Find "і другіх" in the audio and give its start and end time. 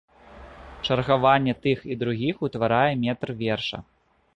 1.91-2.35